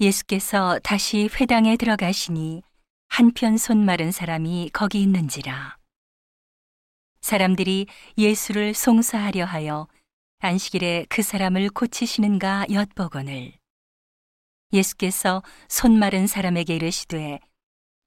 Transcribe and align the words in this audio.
예수께서 0.00 0.78
다시 0.84 1.28
회당에 1.34 1.76
들어가시니 1.76 2.62
한편 3.08 3.56
손 3.56 3.84
마른 3.84 4.12
사람이 4.12 4.70
거기 4.72 5.02
있는지라. 5.02 5.76
사람들이 7.20 7.88
예수를 8.16 8.74
송사하려 8.74 9.44
하여 9.44 9.88
안식일에 10.38 11.06
그 11.08 11.22
사람을 11.22 11.70
고치시는가 11.70 12.66
엿보거늘. 12.70 13.54
예수께서 14.72 15.42
손 15.68 15.98
마른 15.98 16.28
사람에게 16.28 16.76
이르시되 16.76 17.40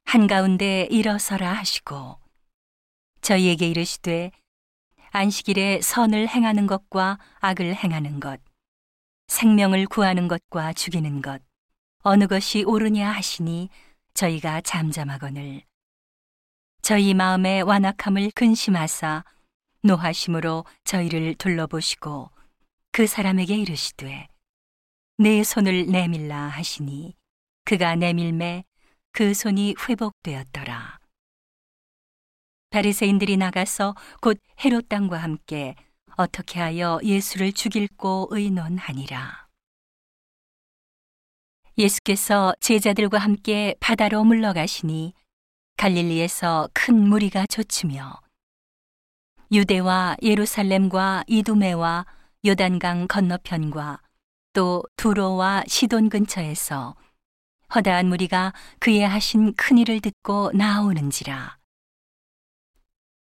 한가운데 0.06 0.88
일어서라 0.90 1.52
하시고 1.52 2.20
저희에게 3.20 3.68
이르시되 3.68 4.32
안식일에 5.10 5.82
선을 5.82 6.30
행하는 6.30 6.68
것과 6.68 7.20
악을 7.40 7.76
행하는 7.76 8.22
것 8.22 8.40
생명을 9.28 9.88
구하는 9.88 10.30
것과 10.30 10.72
죽이는 10.72 11.22
것 11.22 11.42
어느 12.02 12.28
것이 12.28 12.64
옳으냐 12.64 13.12
하시니 13.12 13.70
저희가 14.14 14.62
잠잠하거늘 14.62 15.62
저희 16.82 17.14
마음의 17.14 17.62
완악함을 17.64 18.32
근심하사 18.34 19.24
노하심으로 19.84 20.66
저희를 20.84 21.36
둘러보시고 21.36 22.32
그 22.92 23.08
사람에게 23.08 23.56
이르시되 23.56 24.28
내 25.18 25.44
손을 25.44 25.88
내밀라 25.88 26.48
하시니 26.48 27.16
그가 27.66 27.96
내밀매 27.96 28.64
그 29.12 29.34
손이 29.34 29.76
회복되었더라. 29.88 31.00
바리새인들이 32.72 33.38
나가서 33.38 33.96
곧 34.22 34.40
헤롯 34.64 34.90
땅과 34.90 35.18
함께 35.18 35.76
어떻게 36.16 36.60
하여 36.60 37.00
예수를 37.04 37.52
죽일고 37.52 38.30
의논하니라. 38.32 39.41
예수께서 41.78 42.54
제자들과 42.60 43.18
함께 43.18 43.76
바다로 43.80 44.24
물러가시니 44.24 45.14
갈릴리에서 45.78 46.70
큰 46.74 46.96
무리가 47.08 47.46
쫓으며 47.48 48.20
유대와 49.52 50.18
예루살렘과 50.22 51.24
이두메와 51.28 52.06
요단강 52.46 53.08
건너편과 53.08 54.02
또 54.54 54.84
두로와 54.98 55.64
시돈 55.68 56.10
근처에서 56.10 56.96
허다한 57.74 58.08
무리가 58.08 58.54
그의 58.80 59.08
하신 59.08 59.54
큰 59.56 59.78
일을 59.78 60.02
듣고 60.02 60.52
나오는지라. 60.54 61.58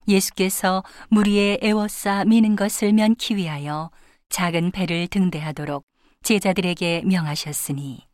예수께서 0.08 0.84
무리에 1.10 1.60
애워싸 1.62 2.26
미는 2.26 2.56
것을 2.56 2.92
면키 2.92 3.36
위하여 3.38 3.92
작은 4.30 4.72
배를 4.72 5.08
등대하도록 5.08 5.86
제자들에게 6.24 7.04
명하셨으니 7.06 8.11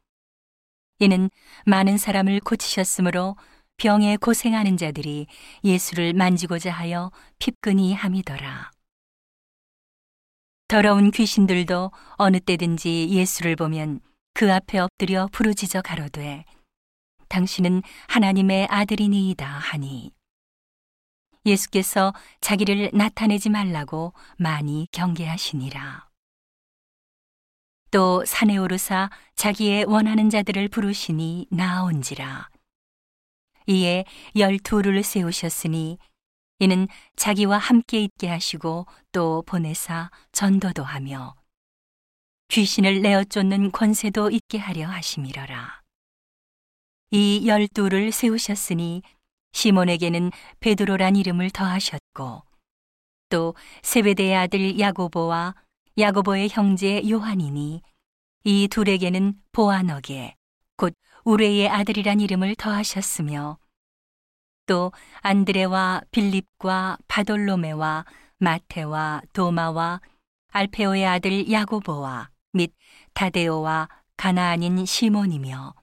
이는 0.99 1.29
많은 1.65 1.97
사람을 1.97 2.39
고치셨으므로 2.39 3.35
병에 3.77 4.17
고생하는 4.17 4.77
자들이 4.77 5.27
예수를 5.63 6.13
만지고자 6.13 6.71
하여 6.71 7.11
핍근이 7.39 7.93
함이더라. 7.93 8.71
더러운 10.67 11.11
귀신들도 11.11 11.91
어느 12.15 12.39
때든지 12.39 13.09
예수를 13.09 13.55
보면 13.55 14.01
그 14.33 14.51
앞에 14.51 14.79
엎드려 14.79 15.27
부르짖어 15.31 15.81
가로되 15.81 16.43
당신은 17.29 17.83
하나님의 18.07 18.67
아들이니이다 18.69 19.45
하니 19.45 20.11
예수께서 21.45 22.13
자기를 22.41 22.91
나타내지 22.93 23.49
말라고 23.49 24.13
많이 24.37 24.87
경계하시니라. 24.91 26.06
또 27.91 28.25
산에 28.25 28.57
오르사 28.57 29.09
자기의 29.35 29.85
원하는 29.85 30.30
자들을 30.30 30.67
부르시니 30.69 31.47
나온지라. 31.52 32.49
이에 33.67 34.05
열두를 34.35 35.03
세우셨으니 35.03 35.97
이는 36.59 36.87
자기와 37.15 37.58
함께 37.58 38.02
있게 38.02 38.27
하시고 38.27 38.87
또 39.11 39.43
보내사 39.45 40.09
전도도 40.31 40.83
하며 40.83 41.36
귀신을 42.49 43.02
내어 43.02 43.23
쫓는 43.23 43.71
권세도 43.71 44.31
있게 44.31 44.58
하려 44.58 44.87
하심이러라. 44.87 45.83
이 47.11 47.48
열두를 47.48 48.11
세우셨으니 48.11 49.02
시몬에게는 49.54 50.31
베드로란 50.59 51.15
이름을 51.15 51.52
더하셨고 51.52 52.43
또 53.30 53.55
세베대의 53.83 54.36
아들 54.36 54.80
야고보와 54.80 55.55
야고보의 55.99 56.49
형제 56.52 57.02
요한이니 57.09 57.81
이 58.43 58.67
둘에게는 58.67 59.33
보아너게 59.52 60.35
곧 60.75 60.93
우레의 61.23 61.69
아들이란 61.69 62.19
이름을 62.19 62.55
더하셨으며 62.55 63.58
또 64.67 64.91
안드레와 65.21 66.03
빌립과 66.11 66.99
바돌로메와 67.07 68.05
마테와 68.37 69.23
도마와 69.33 69.99
알페오의 70.52 71.03
아들 71.07 71.52
야고보와 71.52 72.30
및 72.53 72.73
다데오와 73.15 73.89
가나안인 74.17 74.86
시몬이며 74.86 75.73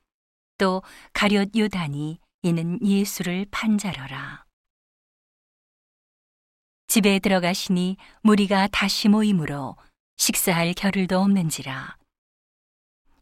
또 0.59 0.83
가룟 1.13 1.51
유다니 1.57 2.21
이는 2.43 2.79
예수를 2.87 3.47
판자러라. 3.51 4.45
집에 6.87 7.19
들어가시니 7.19 7.97
무리가 8.23 8.69
다시 8.69 9.09
모이므로 9.09 9.77
식사할 10.17 10.75
겨를도 10.75 11.19
없는지라. 11.19 11.97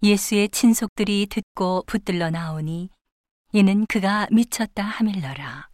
예수의 0.03 0.49
친속들이 0.51 1.27
듣고 1.27 1.85
붙들러 1.87 2.31
나오니 2.31 2.91
이는 3.53 3.87
그가 3.87 4.27
미쳤다 4.31 4.83
하밀러라. 4.83 5.69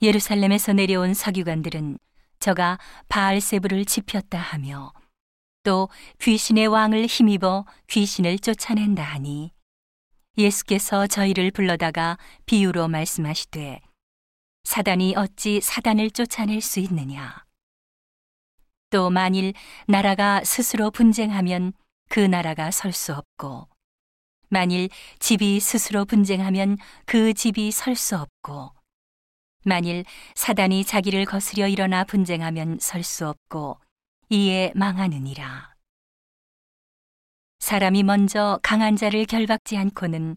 예루살렘에서 0.00 0.72
내려온 0.72 1.14
서기관들은 1.14 1.98
저가 2.40 2.78
바알세부를 3.08 3.84
지폈다 3.84 4.38
하며 4.38 4.92
또 5.62 5.88
귀신의 6.20 6.66
왕을 6.66 7.06
힘입어 7.06 7.64
귀신을 7.86 8.40
쫓아낸다 8.40 9.02
하니 9.02 9.52
예수께서 10.36 11.06
저희를 11.06 11.52
불러다가 11.52 12.18
비유로 12.46 12.88
말씀하시되 12.88 13.80
사단이 14.64 15.14
어찌 15.16 15.60
사단을 15.60 16.10
쫓아낼 16.10 16.60
수 16.60 16.80
있느냐 16.80 17.44
또 18.92 19.08
만일 19.08 19.54
나라가 19.88 20.44
스스로 20.44 20.90
분쟁하면 20.90 21.72
그 22.10 22.20
나라가 22.20 22.70
설 22.70 22.92
수 22.92 23.14
없고 23.14 23.66
만일 24.50 24.90
집이 25.18 25.60
스스로 25.60 26.04
분쟁하면 26.04 26.76
그 27.06 27.32
집이 27.32 27.70
설 27.72 27.96
수 27.96 28.18
없고 28.18 28.74
만일 29.64 30.04
사단이 30.34 30.84
자기를 30.84 31.24
거스려 31.24 31.68
일어나 31.68 32.04
분쟁하면 32.04 32.78
설 32.80 33.02
수 33.02 33.26
없고 33.26 33.78
이에 34.28 34.72
망하느니라. 34.74 35.74
사람이 37.60 38.02
먼저 38.02 38.60
강한 38.62 38.96
자를 38.96 39.24
결박지 39.24 39.78
않고는 39.78 40.36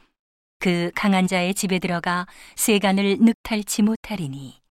그 0.59 0.91
강한 0.95 1.27
자의 1.27 1.53
집에 1.53 1.79
들어가 1.79 2.25
세간을 2.55 3.17
늑탈치 3.19 3.81
못하리니 3.81 4.65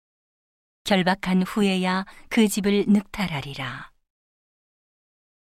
결박한 0.84 1.42
후에야 1.42 2.04
그 2.28 2.46
집을 2.46 2.84
늑탈하리라. 2.88 3.90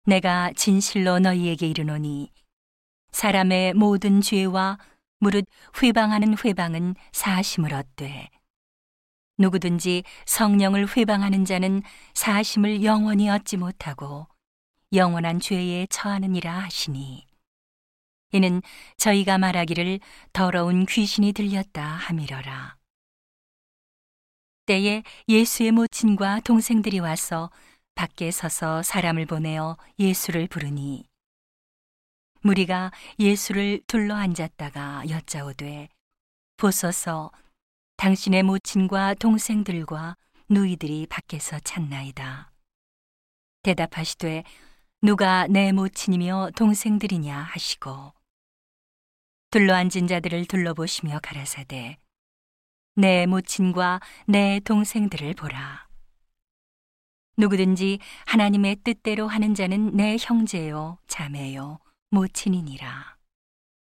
내가 0.05 0.53
진실로 0.55 1.19
너희에게 1.19 1.67
이르노니 1.67 2.31
사람의 3.11 3.73
모든 3.73 4.21
죄와 4.21 4.77
무릇 5.19 5.45
회방하는 5.81 6.35
회방은 6.43 6.95
사심을 7.11 7.73
얻되 7.73 8.29
누구든지 9.37 10.03
성령을 10.25 10.95
회방하는 10.95 11.43
자는 11.43 11.81
사심을 12.13 12.83
영원히 12.83 13.29
얻지 13.29 13.57
못하고 13.57 14.27
영원한 14.93 15.41
죄에 15.41 15.87
처하느니라 15.89 16.57
하시니 16.57 17.27
이는 18.31 18.61
저희가 18.95 19.37
말하기를 19.37 19.99
더러운 20.31 20.85
귀신이 20.85 21.33
들렸다 21.33 21.83
함이러라. 21.83 22.76
때에 24.67 25.01
예수의 25.27 25.71
모친과 25.71 26.41
동생들이 26.41 26.99
와서 26.99 27.49
밖에 27.95 28.29
서서 28.29 28.83
사람을 28.83 29.25
보내어 29.25 29.77
예수를 29.97 30.47
부르니 30.47 31.05
무리가 32.41 32.91
예수를 33.17 33.81
둘러 33.87 34.15
앉았다가 34.15 35.09
여짜오되 35.09 35.89
보소서 36.57 37.31
당신의 37.95 38.43
모친과 38.43 39.15
동생들과 39.15 40.15
누이들이 40.49 41.07
밖에서 41.09 41.59
찾나이다. 41.59 42.51
대답하시되 43.63 44.43
누가 45.01 45.47
내 45.47 45.71
모친이며 45.71 46.51
동생들이냐 46.55 47.35
하시고 47.35 48.13
둘러 49.49 49.75
앉은 49.75 50.07
자들을 50.07 50.45
둘러보시며 50.45 51.19
가라사대 51.23 51.97
내 52.99 53.27
모친과 53.27 53.99
내 54.25 54.59
동생들을 54.61 55.35
보라. 55.35 55.87
누구든지 57.37 57.99
하나님의 58.25 58.77
뜻대로 58.83 59.27
하는 59.27 59.53
자는 59.53 59.95
내 59.95 60.17
형제요, 60.19 60.97
자매요, 61.05 61.77
모친이니라. 62.09 63.16